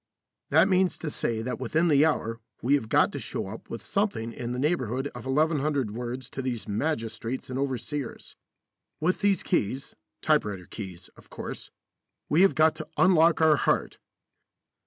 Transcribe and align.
That 0.49 0.67
means 0.67 0.97
to 0.97 1.11
say 1.11 1.43
that 1.43 1.59
within 1.59 1.87
the 1.87 2.07
hour 2.07 2.39
we 2.63 2.73
have 2.73 2.89
got 2.89 3.11
to 3.11 3.19
show 3.19 3.49
up 3.49 3.67
something 3.83 4.33
in 4.33 4.51
the 4.51 4.57
neighbourhood 4.57 5.09
of 5.09 5.27
1100 5.27 5.91
words 5.91 6.27
to 6.31 6.41
these 6.41 6.67
magistrates 6.67 7.51
and 7.51 7.59
overseers. 7.59 8.35
With 8.99 9.21
these 9.21 9.43
keys 9.43 9.93
typewriter 10.23 10.65
keys, 10.65 11.09
of 11.09 11.29
course 11.29 11.69
we 12.29 12.41
have 12.41 12.55
got 12.55 12.73
to 12.77 12.87
unlock 12.97 13.41
our 13.41 13.57
heart. 13.57 13.99